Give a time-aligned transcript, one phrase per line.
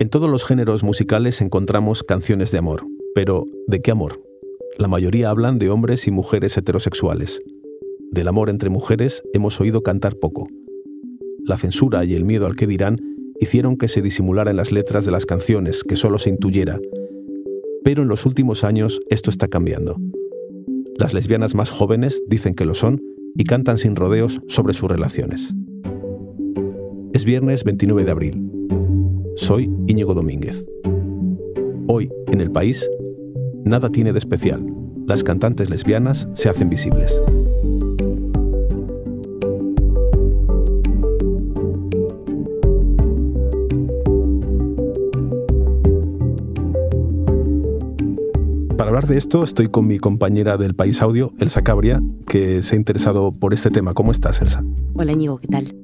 [0.00, 4.22] En todos los géneros musicales encontramos canciones de amor, pero ¿de qué amor?
[4.78, 7.40] La mayoría hablan de hombres y mujeres heterosexuales.
[8.12, 10.46] Del amor entre mujeres hemos oído cantar poco.
[11.44, 13.00] La censura y el miedo al que dirán
[13.40, 16.78] hicieron que se disimulara en las letras de las canciones, que solo se intuyera.
[17.82, 19.96] Pero en los últimos años esto está cambiando.
[20.96, 23.02] Las lesbianas más jóvenes dicen que lo son
[23.34, 25.52] y cantan sin rodeos sobre sus relaciones.
[27.12, 28.57] Es viernes 29 de abril.
[29.38, 30.68] Soy Íñigo Domínguez.
[31.86, 32.90] Hoy, en el país,
[33.64, 34.66] nada tiene de especial.
[35.06, 37.14] Las cantantes lesbianas se hacen visibles.
[48.76, 52.74] Para hablar de esto estoy con mi compañera del País Audio, Elsa Cabria, que se
[52.74, 53.94] ha interesado por este tema.
[53.94, 54.64] ¿Cómo estás, Elsa?
[54.94, 55.76] Hola, Íñigo, ¿qué tal?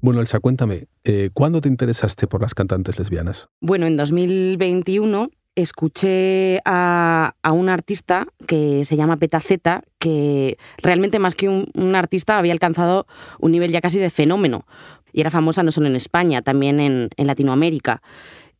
[0.00, 3.48] Bueno, Elsa, cuéntame, eh, ¿cuándo te interesaste por las cantantes lesbianas?
[3.60, 11.48] Bueno, en 2021 escuché a, un artista que se llama Petaceta, que realmente más que
[11.48, 13.08] un, artista había alcanzado
[13.40, 14.66] un nivel ya casi de fenómeno.
[15.12, 18.00] Y era famosa no solo en España, también en, en Latinoamérica.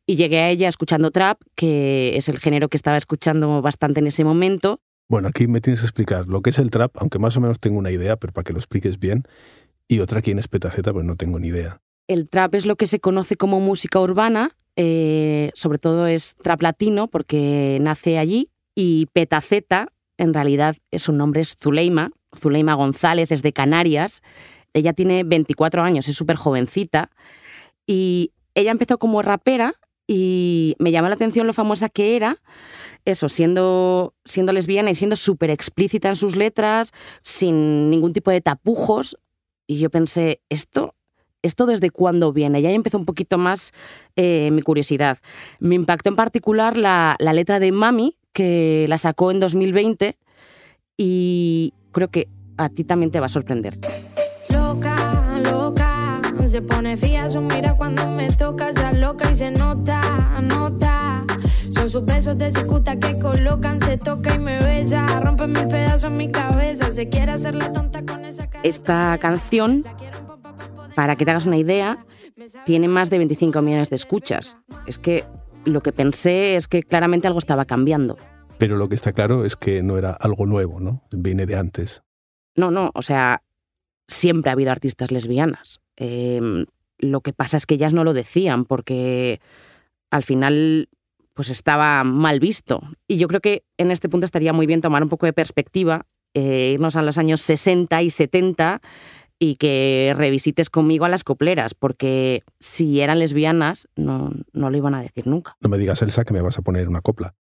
[0.06, 4.08] Y llegué a ella escuchando trap, que es el género que estaba escuchando bastante en
[4.08, 4.80] ese momento.
[5.08, 7.60] Bueno, aquí me tienes que explicar lo que es el trap, aunque más o menos
[7.60, 9.22] tengo una idea, pero para que lo expliques bien
[9.88, 11.80] y otra quién es Petaceta, pues no tengo ni idea.
[12.06, 16.62] El trap es lo que se conoce como música urbana, eh, sobre todo es trap
[16.62, 23.42] latino porque nace allí y Petaceta en realidad su nombre es Zuleima, Zuleima González es
[23.42, 24.22] de Canarias,
[24.74, 27.10] ella tiene 24 años, es súper jovencita
[27.86, 29.74] y ella empezó como rapera
[30.06, 32.38] y me llama la atención lo famosa que era,
[33.04, 38.40] eso, siendo, siendo lesbiana y siendo súper explícita en sus letras, sin ningún tipo de
[38.40, 39.18] tapujos,
[39.68, 40.94] y yo pensé, ¿esto?
[41.42, 42.58] ¿Esto desde cuándo viene?
[42.60, 43.72] Y ahí empezó un poquito más
[44.16, 45.18] eh, mi curiosidad.
[45.60, 50.16] Me impactó en particular la, letra de Mami, que la sacó en 2020,
[50.96, 53.78] y creo que a ti también te va a sorprender.
[54.48, 54.96] Loca,
[55.44, 60.00] loca, se pone fía su mira cuando me toca, ya loca y se nota,
[60.42, 61.07] nota.
[61.88, 66.04] Son sus besos de cicuta que colocan, se toca y me besa, rompe mil pedazos
[66.04, 68.62] en mi cabeza, se quiere hacer la tonta con esa cara.
[68.62, 69.86] Esta canción,
[70.94, 72.04] para que te hagas una idea,
[72.66, 74.58] tiene más de 25 millones de escuchas.
[74.86, 75.24] Es que
[75.64, 78.18] lo que pensé es que claramente algo estaba cambiando.
[78.58, 81.02] Pero lo que está claro es que no era algo nuevo, ¿no?
[81.10, 82.02] Viene de antes.
[82.54, 83.42] No, no, o sea,
[84.06, 85.80] siempre ha habido artistas lesbianas.
[85.96, 86.66] Em,
[86.98, 89.40] lo que pasa es que ellas no lo decían porque
[90.10, 90.90] al final
[91.38, 92.80] pues estaba mal visto.
[93.06, 96.04] Y yo creo que en este punto estaría muy bien tomar un poco de perspectiva,
[96.34, 98.80] eh, irnos a los años 60 y 70
[99.38, 104.96] y que revisites conmigo a las copleras, porque si eran lesbianas no, no lo iban
[104.96, 105.56] a decir nunca.
[105.60, 107.36] No me digas, Elsa, que me vas a poner una copla.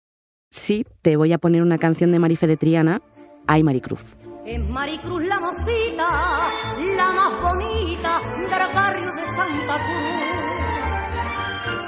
[0.50, 3.00] Sí, te voy a poner una canción de Marife de Triana,
[3.46, 4.18] Ay Maricruz.
[4.44, 6.50] Es Maricruz la mocita,
[6.98, 10.36] la más bonita del barrio de Santa Cruz.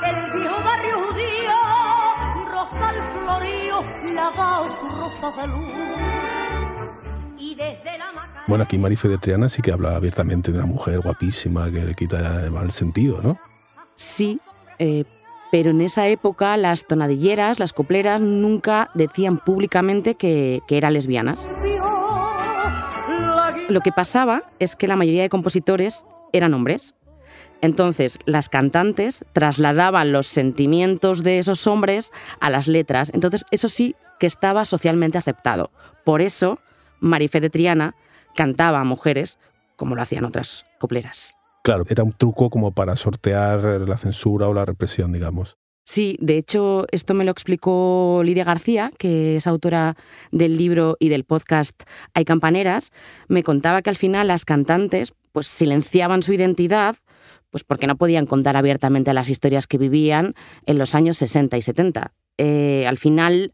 [0.08, 1.37] El viejo barrio judío
[8.46, 11.94] bueno, aquí Marife de Triana sí que habla abiertamente de una mujer guapísima que le
[11.94, 13.38] quita mal sentido, ¿no?
[13.94, 14.40] Sí,
[14.78, 15.04] eh,
[15.50, 21.48] pero en esa época las tonadilleras, las copleras, nunca decían públicamente que, que eran lesbianas.
[23.68, 26.94] Lo que pasaba es que la mayoría de compositores eran hombres
[27.60, 33.10] entonces, las cantantes trasladaban los sentimientos de esos hombres a las letras.
[33.14, 35.70] Entonces, eso sí que estaba socialmente aceptado.
[36.04, 36.58] Por eso,
[37.00, 37.94] Marifé de Triana
[38.34, 39.38] cantaba a mujeres
[39.76, 41.32] como lo hacían otras copleras.
[41.62, 45.58] Claro, era un truco como para sortear la censura o la represión, digamos.
[45.84, 49.96] Sí, de hecho, esto me lo explicó Lidia García, que es autora
[50.30, 51.82] del libro y del podcast
[52.12, 52.90] Hay campaneras.
[53.26, 56.96] Me contaba que al final las cantantes pues silenciaban su identidad
[57.50, 60.34] pues porque no podían contar abiertamente las historias que vivían
[60.66, 62.12] en los años 60 y 70.
[62.38, 63.52] Eh, al final,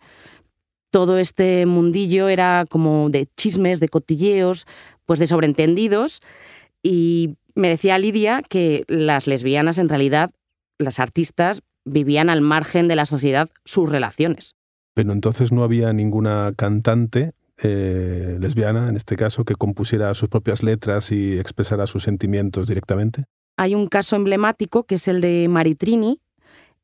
[0.90, 4.66] todo este mundillo era como de chismes, de cotilleos,
[5.06, 6.20] pues de sobreentendidos.
[6.82, 10.30] Y me decía Lidia que las lesbianas, en realidad,
[10.78, 14.54] las artistas, vivían al margen de la sociedad sus relaciones.
[14.94, 17.32] Pero entonces no había ninguna cantante
[17.62, 23.24] eh, lesbiana, en este caso, que compusiera sus propias letras y expresara sus sentimientos directamente.
[23.56, 26.20] Hay un caso emblemático que es el de Maritrini.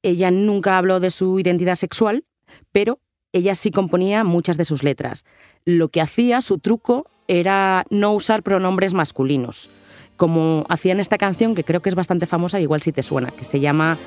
[0.02, 2.24] Ella nunca habló de su identidad sexual,
[2.72, 3.00] pero
[3.32, 5.24] ella sí componía muchas de sus letras.
[5.64, 9.70] Lo que hacía, su truco, era no usar pronombres masculinos,
[10.16, 13.30] como hacía en esta canción que creo que es bastante famosa, igual si te suena,
[13.30, 13.98] que se llama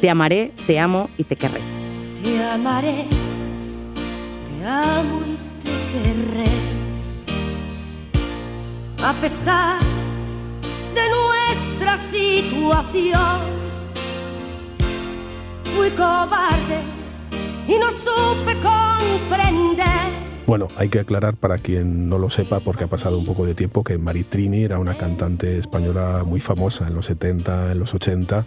[0.00, 1.60] Te amaré, te amo y te querré.
[2.22, 3.04] Te amaré,
[4.44, 6.50] te amo y te querré.
[9.02, 9.80] A pesar
[10.94, 11.10] de
[11.50, 13.40] nuestra situación,
[15.74, 16.80] fui cobarde
[17.66, 19.90] y no supe comprender
[20.46, 23.54] bueno, hay que aclarar para quien no lo sepa, porque ha pasado un poco de
[23.54, 28.46] tiempo, que Maritrini era una cantante española muy famosa en los 70, en los 80.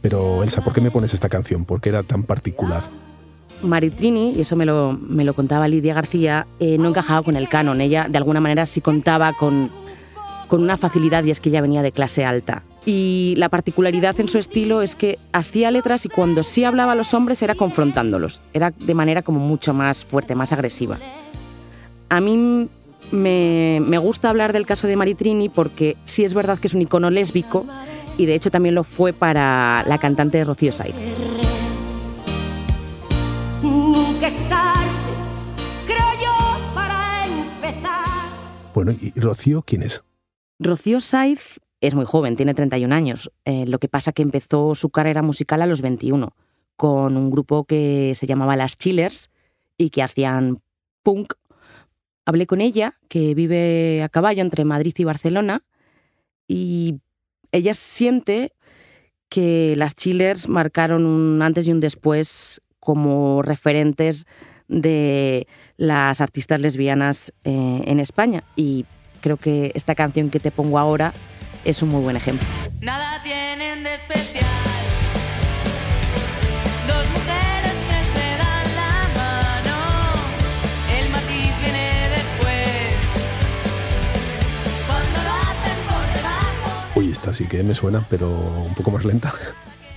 [0.00, 1.66] Pero Elsa, ¿por qué me pones esta canción?
[1.66, 2.82] ¿Por qué era tan particular?
[3.62, 7.50] Maritrini, y eso me lo, me lo contaba Lidia García, eh, no encajaba con el
[7.50, 7.82] canon.
[7.82, 9.70] Ella, de alguna manera, sí contaba con,
[10.48, 12.62] con una facilidad y es que ella venía de clase alta.
[12.84, 16.94] Y la particularidad en su estilo es que hacía letras y cuando sí hablaba a
[16.94, 18.42] los hombres era confrontándolos.
[18.52, 20.98] Era de manera como mucho más fuerte, más agresiva.
[22.08, 22.68] A mí
[23.12, 27.10] me, gusta hablar del caso de Maritrini porque sí es verdad que es un icono
[27.10, 27.66] lésbico
[28.18, 30.94] y de hecho también lo fue para la cantante Rocío Saiz.
[38.74, 40.02] Bueno, ¿y Rocío quién es?
[40.62, 43.30] Rocío Saiz es muy joven, tiene 31 años.
[43.44, 46.34] Eh, lo que pasa que empezó su carrera musical a los 21
[46.76, 49.30] con un grupo que se llamaba Las Chillers
[49.76, 50.58] y que hacían
[51.02, 51.34] punk
[52.24, 55.64] hablé con ella, que vive a caballo entre Madrid y Barcelona,
[56.46, 57.00] y
[57.50, 58.52] ella siente
[59.28, 64.26] que las Chillers marcaron un antes y un después como referentes
[64.68, 68.44] de las artistas lesbianas eh, en España.
[68.56, 68.86] Y
[69.22, 71.14] creo que esta canción que te pongo ahora
[71.64, 72.46] es un muy buen ejemplo.
[72.80, 74.62] Nada tienen de especial.
[87.28, 89.32] así que me suena, pero un poco más lenta.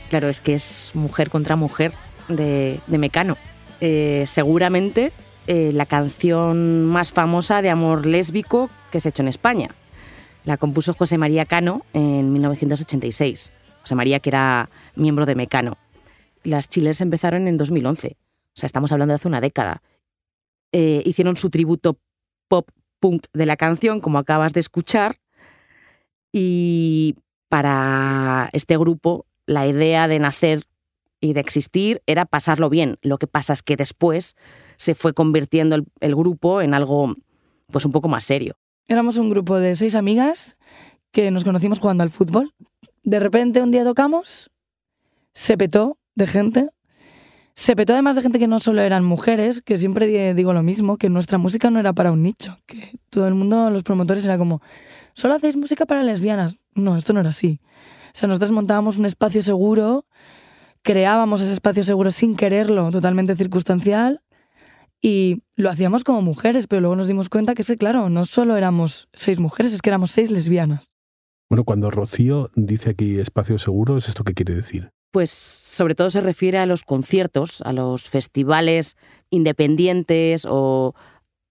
[0.10, 1.94] Claro, es que es mujer contra mujer
[2.28, 3.38] de, Mecano.
[3.82, 5.12] Eh, seguramente
[5.48, 9.72] eh, la canción más famosa de amor lésbico que se ha hecho en España.
[10.46, 13.52] La compuso José María Cano en 1986.
[13.82, 15.78] José María, que era miembro de Mecano.
[16.44, 18.16] Las Chillers empezaron en 2011.
[18.16, 19.82] O sea, estamos hablando de hace una década.
[20.72, 22.00] Eh, hicieron su tributo
[22.48, 22.70] pop
[23.02, 25.18] punk de la canción, como acabas de escuchar,
[26.32, 27.16] y
[27.50, 30.64] para este grupo la idea de nacer
[31.20, 32.98] y de existir era pasarlo bien.
[33.02, 34.38] Lo que pasa es que después
[34.78, 37.14] se fue convirtiendo el, grupo en algo
[37.68, 38.56] pues un poco más serio.
[38.88, 40.58] Éramos un grupo de seis amigas
[41.12, 42.54] que nos conocimos jugando al fútbol.
[43.04, 44.52] De repente un día tocamos,
[45.34, 46.70] se petó de gente.
[47.56, 50.98] Se petó además de gente que no solo eran mujeres, que siempre digo lo mismo,
[50.98, 54.38] que nuestra música no era para un nicho, que todo el mundo, los promotores, era
[54.38, 54.62] como,
[55.14, 56.58] solo hacéis música para lesbianas.
[56.76, 57.62] No, esto no era así.
[58.14, 60.06] O sea, nosotros montábamos un espacio seguro,
[60.84, 64.22] creábamos ese espacio seguro sin quererlo, totalmente circunstancial,
[65.06, 68.58] y lo hacíamos como mujeres, pero luego nos dimos cuenta que, es claro, no solo
[68.58, 70.90] éramos seis mujeres, es que éramos seis lesbianas.
[71.48, 74.90] Bueno, cuando Rocío dice aquí espacio seguro, ¿es esto qué quiere decir?
[75.12, 78.98] Pues sobre todo se refiere a los conciertos, a los festivales
[79.30, 80.96] independientes o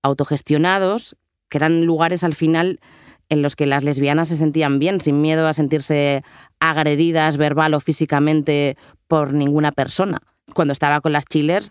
[0.03, 1.15] autogestionados,
[1.49, 2.81] que eran lugares al final
[3.29, 6.25] en los que las lesbianas se sentían bien, sin miedo a sentirse
[6.59, 8.77] agredidas verbal o físicamente
[9.07, 10.23] por ninguna persona.
[10.55, 11.71] Cuando estaba con las chillers,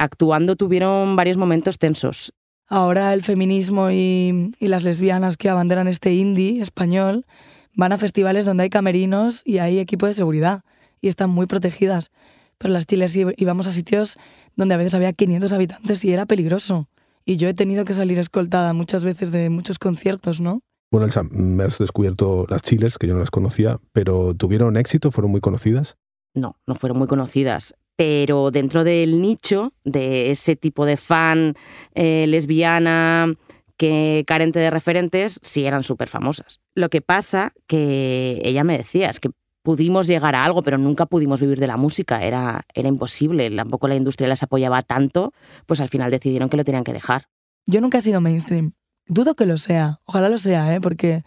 [0.00, 2.32] actuando tuvieron varios momentos tensos.
[2.66, 7.26] Ahora el feminismo y, y las lesbianas que abanderan este indie español
[7.74, 10.62] van a festivales donde hay camerinos y hay equipo de seguridad
[11.00, 12.10] y están muy protegidas.
[12.58, 14.18] Pero las chillers íbamos a sitios
[14.56, 16.88] donde a veces había 500 habitantes y era peligroso.
[17.24, 20.60] Y yo he tenido que salir escoltada muchas veces de muchos conciertos, ¿no?
[20.90, 25.10] Bueno, Elsa, me has descubierto las chiles, que yo no las conocía, pero ¿tuvieron éxito?
[25.10, 25.96] ¿Fueron muy conocidas?
[26.34, 27.74] No, no fueron muy conocidas.
[28.00, 31.52] Pero dentro del nicho de ese tipo de fan
[31.94, 33.30] eh, lesbiana
[33.76, 36.60] que carente de referentes, sí eran súper famosas.
[36.74, 39.28] Lo que pasa que ella me decía es que
[39.62, 42.22] pudimos llegar a algo, pero nunca pudimos vivir de la música.
[42.22, 43.54] Era, era imposible.
[43.54, 45.34] Tampoco la industria las apoyaba tanto,
[45.66, 47.26] pues al final decidieron que lo tenían que dejar.
[47.66, 48.72] Yo nunca he sido mainstream.
[49.08, 50.00] Dudo que lo sea.
[50.06, 50.80] Ojalá lo sea, ¿eh?
[50.80, 51.22] Porque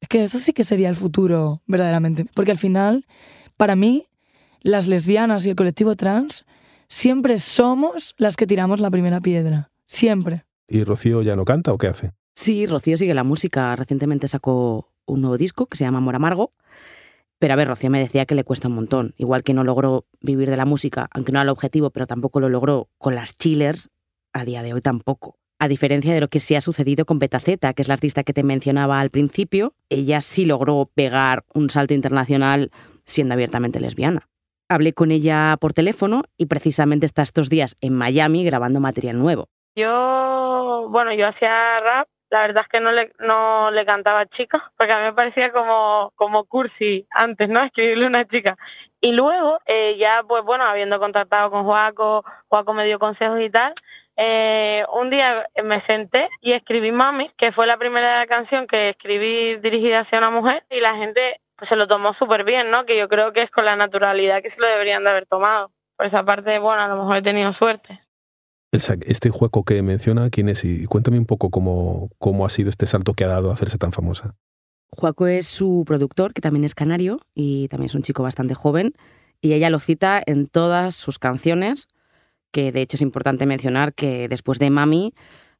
[0.00, 2.26] es que eso sí que sería el futuro, verdaderamente.
[2.32, 3.06] Porque al final,
[3.56, 4.06] para mí,
[4.64, 6.44] las lesbianas y el colectivo trans
[6.88, 9.70] siempre somos las que tiramos la primera piedra.
[9.86, 10.46] Siempre.
[10.66, 12.12] ¿Y Rocío ya no canta o qué hace?
[12.34, 13.76] Sí, Rocío sigue la música.
[13.76, 16.54] Recientemente sacó un nuevo disco que se llama Amor Amargo.
[17.38, 19.14] Pero a ver, Rocío me decía que le cuesta un montón.
[19.18, 22.40] Igual que no logró vivir de la música, aunque no era el objetivo, pero tampoco
[22.40, 23.90] lo logró con las chillers,
[24.32, 25.36] a día de hoy tampoco.
[25.58, 28.32] A diferencia de lo que sí ha sucedido con Petaceta, que es la artista que
[28.32, 32.70] te mencionaba al principio, ella sí logró pegar un salto internacional
[33.04, 34.28] siendo abiertamente lesbiana.
[34.68, 39.48] Hablé con ella por teléfono y precisamente está estos días en Miami grabando material nuevo.
[39.76, 44.26] Yo, bueno, yo hacía rap, la verdad es que no le, no le cantaba a
[44.26, 47.62] chicas, porque a mí me parecía como, como cursi antes, ¿no?
[47.62, 48.56] Escribirle una chica.
[49.00, 53.50] Y luego, eh, ya, pues bueno, habiendo contactado con Joaco, Joaco me dio consejos y
[53.50, 53.74] tal,
[54.16, 59.56] eh, un día me senté y escribí Mami, que fue la primera canción que escribí
[59.56, 62.84] dirigida hacia una mujer y la gente pues, se lo tomó súper bien, ¿no?
[62.84, 65.72] Que yo creo que es con la naturalidad que se lo deberían de haber tomado.
[65.96, 68.02] Por esa parte, bueno, a lo mejor he tenido suerte.
[68.70, 70.62] Este juego que menciona, ¿quién es?
[70.64, 73.78] Y cuéntame un poco cómo, cómo ha sido este salto que ha dado a hacerse
[73.78, 74.34] tan famosa.
[74.90, 78.92] Juaco es su productor, que también es canario y también es un chico bastante joven,
[79.40, 81.88] y ella lo cita en todas sus canciones,
[82.52, 85.14] que de hecho es importante mencionar que después de Mami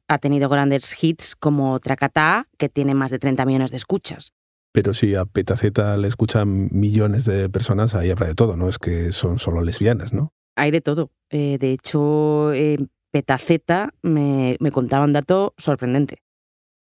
[0.07, 4.33] ha tenido grandes hits como Tracatá, que tiene más de 30 millones de escuchas.
[4.75, 8.67] Pero si a Petaceta le escuchan millones de personas, ahí habrá de todo, ¿no?
[8.67, 10.33] Es que son solo lesbianas, ¿no?
[10.57, 11.11] Hay de todo.
[11.29, 12.75] Eh, de hecho, eh,
[13.09, 16.21] Petaceta me, me contaba un dato sorprendente.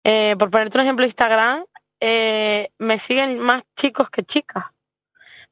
[0.02, 1.66] Eh, por ponerte un ejemplo, Instagram,
[2.00, 4.64] me siguen más chicos que chicas.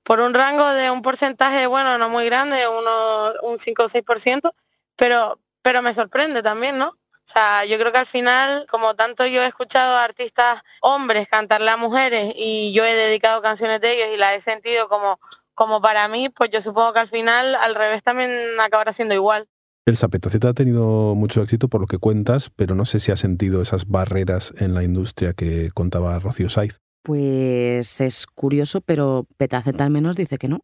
[0.03, 4.53] Por un rango de un porcentaje, bueno, no muy grande, uno, un 5 o 6%,
[4.97, 6.99] pero, pero me sorprende también, ¿no?
[7.25, 11.29] O sea, yo creo que al final, como tanto yo he escuchado a artistas hombres
[11.29, 15.19] cantarle a mujeres y yo he dedicado canciones de ellos y las he sentido como,
[15.55, 19.49] como para mí, pues yo supongo que al final al revés también acabará siendo igual.
[19.85, 23.17] El Zapetaceta ha tenido mucho éxito por lo que cuentas, pero no sé si ha
[23.17, 26.79] sentido esas barreras en la industria que contaba Rocío Saiz.
[27.02, 30.61] Pues es curioso, pero Petaceta al menos dice que no.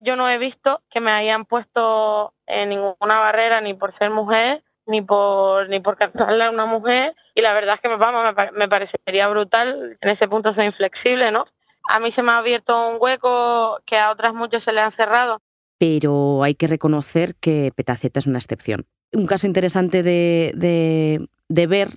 [0.00, 4.64] Yo no he visto que me hayan puesto en ninguna barrera ni por ser mujer
[4.86, 8.68] ni por ni por a una mujer y la verdad es que vamos, me, me
[8.68, 11.46] parecería brutal en ese punto ser inflexible, ¿no?
[11.88, 14.92] A mí se me ha abierto un hueco que a otras muchas se le han
[14.92, 15.40] cerrado.
[15.78, 18.86] Pero hay que reconocer que Petaceta es una excepción.
[19.12, 21.90] Un caso interesante de, de, de ver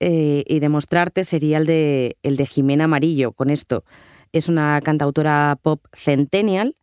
[0.00, 3.32] eh, y demostrarte sería el de, el de Jimena Amarillo.
[3.32, 3.84] Con esto,
[4.32, 6.76] es una cantautora pop centennial.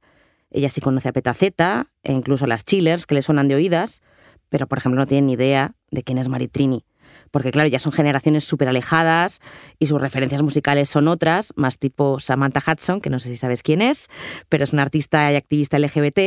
[0.50, 4.02] Ella sí conoce a Petaceta e incluso a las chillers que le suenan de oídas
[4.50, 6.84] pero por ejemplo no tienen ni idea de quién es Maritrini.
[7.32, 9.40] Porque claro, ya son generaciones súper alejadas
[9.78, 13.62] y sus referencias musicales son otras, más tipo Samantha Hudson, que no sé si sabes
[13.62, 14.08] quién es,
[14.48, 16.18] pero es una artista y activista LGBT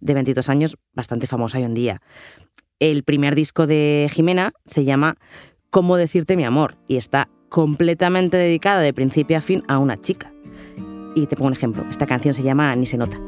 [0.00, 2.02] de 22 años bastante famosa hoy en día.
[2.78, 5.16] El primer disco de Jimena se llama
[5.70, 10.32] Cómo decirte mi amor y está completamente dedicado de principio a fin a una chica.
[11.14, 13.18] Y te pongo un ejemplo, esta canción se llama Ni se nota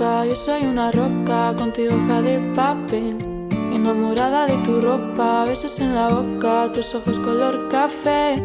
[0.00, 3.16] loca, yo soy una roca, contigo hoja de papel.
[3.72, 8.40] Enamorada de tu ropa, besos en la boca, tus ojos color café.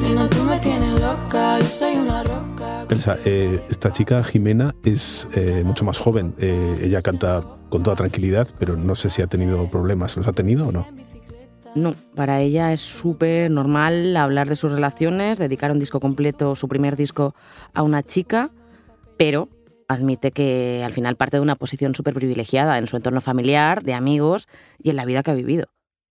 [0.00, 2.86] Nena, tú me tienes loca, yo soy una roca.
[2.90, 6.34] Elsa, eh, esta chica, Jimena, es eh, mucho más joven.
[6.38, 10.16] Eh, ella canta con toda tranquilidad, pero no sé si ha tenido problemas.
[10.16, 10.86] ¿Los ha tenido o no?
[11.74, 16.68] No, para ella es súper normal hablar de sus relaciones, dedicar un disco completo, su
[16.68, 17.34] primer disco,
[17.72, 18.50] a una chica,
[19.16, 19.48] pero
[19.90, 23.92] admite que al final parte de una posición súper privilegiada en su entorno familiar, de
[23.92, 24.46] amigos
[24.80, 25.66] y en la vida que ha vivido.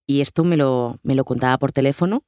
[0.06, 2.24] Y esto me lo, me lo contaba por teléfono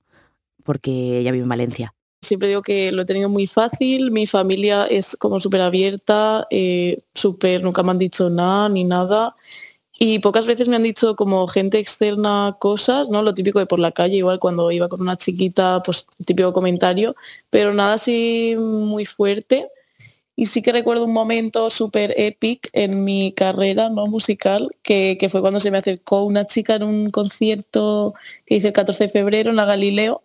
[0.64, 1.94] porque ella vive en Valencia.
[2.22, 7.04] Siempre digo que lo he tenido muy fácil, mi familia es como súper abierta, eh,
[7.62, 9.36] nunca me han dicho nada ni nada.
[10.00, 13.22] Y pocas veces me han dicho como gente externa cosas, ¿no?
[13.24, 17.16] Lo típico de por la calle, igual cuando iba con una chiquita, pues típico comentario,
[17.50, 19.68] pero nada así muy fuerte.
[20.36, 25.30] Y sí que recuerdo un momento súper épico en mi carrera no musical, que, que,
[25.30, 28.14] fue cuando se me acercó una chica en un concierto
[28.46, 30.24] que hice el 14 de febrero en la Galileo,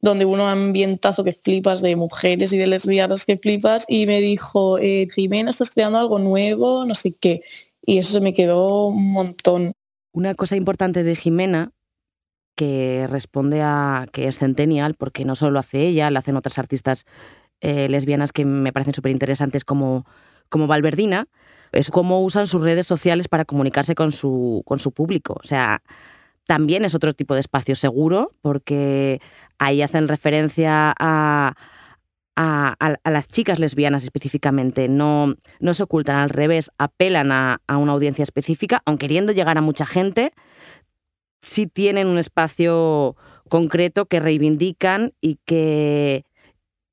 [0.00, 4.20] donde hubo un ambientazo que flipas de mujeres y de lesbianas que flipas, y me
[4.20, 7.42] dijo, eh, Jimena, estás creando algo nuevo, no sé qué.
[7.84, 9.72] Y eso se me quedó un montón.
[10.12, 11.72] Una cosa importante de Jimena
[12.56, 16.58] que responde a que es centennial, porque no solo lo hace ella, lo hacen otras
[16.58, 17.04] artistas
[17.64, 20.04] eh, lesbianas que me parecen súper interesantes como,
[20.50, 21.28] como Valverdina,
[21.72, 25.38] es cómo usan sus redes sociales para comunicarse con su, con su público.
[25.42, 25.82] O sea,
[26.46, 29.22] también es otro tipo de espacio seguro porque
[29.58, 31.54] ahí hacen referencia a,
[32.36, 37.92] a, las chicas lesbianas específicamente, no, no se ocultan, al revés, apelan a, a, una
[37.92, 40.32] audiencia específica, aun queriendo llegar a mucha gente,
[41.40, 43.16] sí tienen un espacio
[43.48, 46.24] concreto que reivindican y que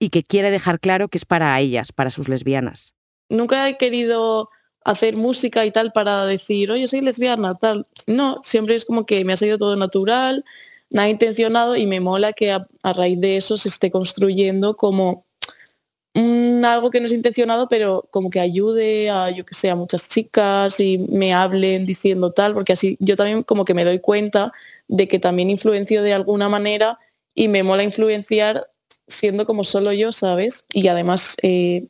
[0.02, 2.96] y que quiere dejar claro que es para ellas, para sus lesbianas.
[3.30, 4.50] Nunca he querido
[4.84, 7.86] hacer música y tal para decir, oye, soy lesbiana, tal.
[8.08, 10.44] No, siempre es como que me ha salido todo natural,
[10.90, 15.28] nada intencionado y me mola que a, raíz de eso se esté construyendo como
[16.16, 20.10] algo que no es intencionado, pero como que ayude a, yo que sé, a muchas
[20.10, 24.52] chicas y me hablen diciendo tal, porque así yo también como que me doy cuenta
[24.88, 26.98] de que también influencio de alguna manera
[27.36, 28.71] y me mola influenciar
[29.12, 30.66] siendo como solo yo, ¿sabes?
[30.74, 31.88] Y además eh,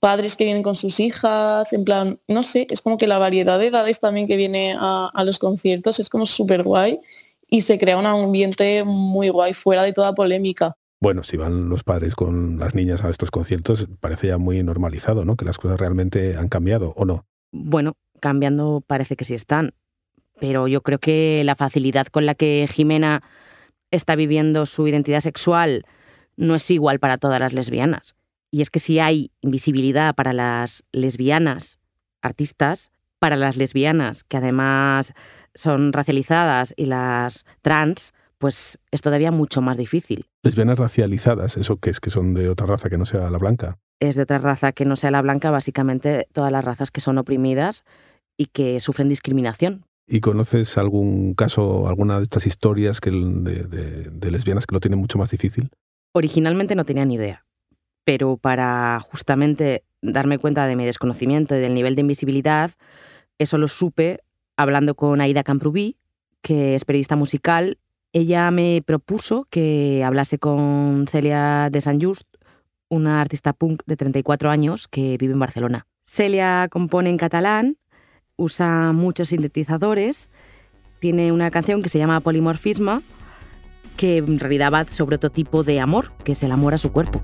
[0.00, 3.58] padres que vienen con sus hijas, en plan, no sé, es como que la variedad
[3.58, 7.00] de edades también que viene a, a los conciertos es como súper guay
[7.48, 10.76] y se crea un ambiente muy guay fuera de toda polémica.
[11.00, 15.24] Bueno, si van los padres con las niñas a estos conciertos, parece ya muy normalizado,
[15.24, 15.36] ¿no?
[15.36, 17.26] Que las cosas realmente han cambiado, ¿o no?
[17.50, 19.74] Bueno, cambiando parece que sí están,
[20.38, 23.22] pero yo creo que la facilidad con la que Jimena
[23.90, 25.84] está viviendo su identidad sexual
[26.36, 28.14] no es igual para todas las lesbianas.
[28.50, 31.78] Y es que si hay invisibilidad para las lesbianas
[32.20, 35.14] artistas, para las lesbianas que además
[35.54, 40.26] son racializadas y las trans, pues es todavía mucho más difícil.
[40.42, 42.00] Lesbianas racializadas, ¿eso qué es?
[42.00, 43.78] ¿Que son de otra raza que no sea la blanca?
[44.00, 47.18] Es de otra raza que no sea la blanca, básicamente todas las razas que son
[47.18, 47.84] oprimidas
[48.36, 49.84] y que sufren discriminación.
[50.08, 54.80] ¿Y conoces algún caso, alguna de estas historias que de, de, de lesbianas que lo
[54.80, 55.70] tienen mucho más difícil?
[56.12, 57.46] Originalmente no tenía ni idea,
[58.04, 62.70] pero para justamente darme cuenta de mi desconocimiento y del nivel de invisibilidad,
[63.38, 64.20] eso lo supe
[64.56, 65.96] hablando con Aida Camprubí,
[66.42, 67.78] que es periodista musical.
[68.12, 72.26] Ella me propuso que hablase con Celia de San Just,
[72.90, 75.86] una artista punk de 34 años que vive en Barcelona.
[76.04, 77.78] Celia compone en catalán,
[78.36, 80.30] usa muchos sintetizadores,
[80.98, 83.00] tiene una canción que se llama Polimorfisma,
[83.96, 86.92] que en realidad va sobre otro tipo de amor, que es el amor a su
[86.92, 87.22] cuerpo.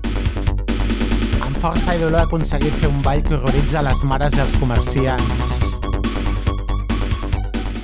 [1.39, 5.69] Amb força i dolor aconseguit fer un ball que horroritza les mares dels comerciants.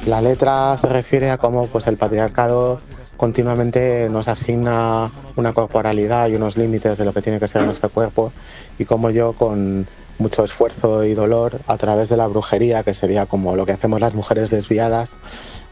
[0.06, 2.80] La letra se refiere a cómo pues, el patriarcado
[3.18, 7.90] continuamente nos asigna una corporalidad y unos límites de lo que tiene que ser nuestro
[7.90, 8.32] cuerpo
[8.78, 9.88] y cómo yo con
[10.18, 14.00] mucho esfuerzo y dolor a través de la brujería, que sería como lo que hacemos
[14.00, 15.18] las mujeres desviadas,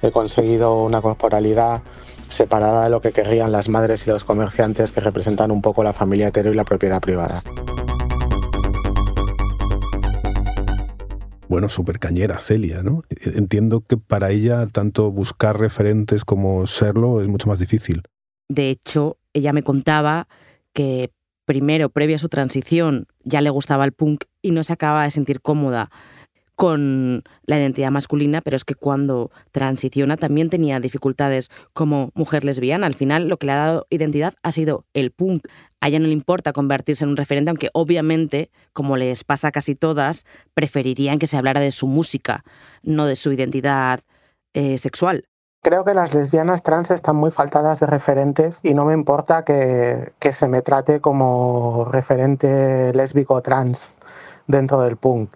[0.02, 1.82] he conseguido una corporalidad
[2.30, 5.94] separada de lo que querrían las madres y los comerciantes que representan un poco la
[5.94, 7.42] familia hetero y la propiedad privada.
[11.54, 13.04] bueno, súper cañera, Celia, ¿no?
[13.12, 18.02] Entiendo que para ella tanto buscar referentes como serlo es mucho más difícil.
[18.50, 20.28] De hecho, ella me contaba
[20.74, 21.12] que
[21.46, 25.12] primero, previo a su transición, ya le gustaba el punk y no se acababa de
[25.12, 25.92] sentir cómoda
[26.56, 32.88] con la identidad masculina, pero es que cuando transiciona también tenía dificultades como mujer lesbiana.
[32.88, 35.48] Al final lo que le ha dado identidad ha sido el punk.
[35.82, 39.52] A ella no le importa convertirse en un referente, aunque obviamente, como les pasa a
[39.52, 42.44] casi todas, preferirían que se hablara de su música,
[42.84, 44.02] no de su identidad
[44.54, 45.28] eh, sexual.
[45.64, 50.12] Creo que las lesbianas trans están muy faltadas de referentes y no me importa que,
[50.20, 53.98] que se me trate como referente lésbico trans
[54.48, 55.32] dentro del punk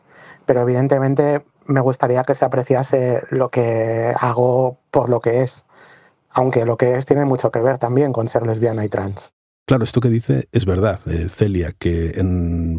[0.48, 5.66] pero evidentemente me gustaría que se apreciase lo que hago por lo que es,
[6.32, 9.34] aunque lo que es tiene mucho que ver también con ser lesbiana y trans.
[9.68, 12.24] Claro, esto que dice es verdad, eh, Celia, que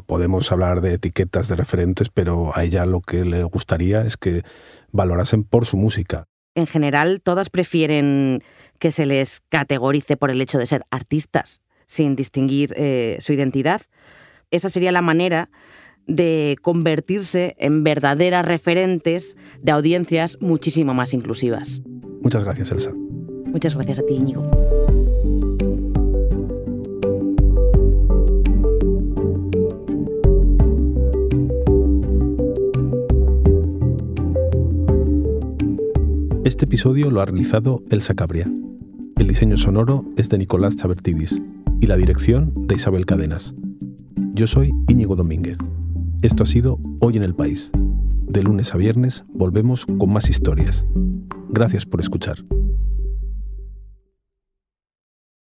[0.06, 4.42] podemos hablar de etiquetas, de referentes, pero a ella lo que le gustaría es que
[4.90, 6.24] valorasen por su música.
[6.54, 8.42] En general, todas prefieren
[8.80, 13.82] que se les categorice por el hecho de ser artistas, sin distinguir eh, su identidad.
[14.50, 15.50] Esa sería la manera
[16.08, 21.82] de convertirse en verdaderas referentes de audiencias muchísimo más inclusivas.
[22.22, 22.92] Muchas gracias, Elsa.
[23.46, 24.50] Muchas gracias a ti, Íñigo.
[36.44, 38.50] Este episodio lo ha realizado Elsa Cabria.
[39.16, 41.40] El diseño sonoro es de Nicolás Chabertidis
[41.80, 43.54] y la dirección de Isabel Cadenas.
[44.34, 45.58] Yo soy Íñigo Domínguez.
[46.20, 47.70] Esto ha sido Hoy en el País.
[48.26, 50.84] De lunes a viernes volvemos con más historias.
[51.48, 52.44] Gracias por escuchar.